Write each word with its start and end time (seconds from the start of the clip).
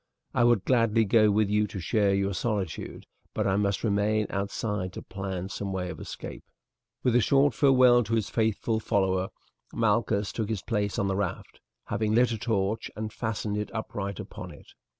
I 0.33 0.43
would 0.45 0.65
gladly 0.65 1.05
go 1.05 1.29
with 1.29 1.47
you 1.47 1.67
to 1.67 1.79
share 1.79 2.15
your 2.15 2.33
solitude, 2.33 3.05
but 3.35 3.45
I 3.45 3.55
must 3.55 3.83
remain 3.83 4.25
outside 4.31 4.93
to 4.93 5.03
plan 5.03 5.49
some 5.49 5.71
way 5.71 5.91
of 5.91 5.99
escape." 5.99 6.43
With 7.03 7.15
a 7.15 7.21
short 7.21 7.53
farewell 7.53 8.01
to 8.05 8.15
his 8.15 8.27
faithful 8.27 8.79
follower 8.79 9.27
Malchus 9.73 10.31
took 10.31 10.49
his 10.49 10.63
place 10.63 10.97
on 10.97 11.07
the 11.07 11.15
raft, 11.15 11.59
having 11.85 12.15
lit 12.15 12.31
a 12.31 12.39
torch 12.39 12.89
and 12.95 13.13
fastened 13.13 13.57
it 13.59 13.69
upright 13.75 14.19
upon 14.19 14.49
it. 14.49 14.69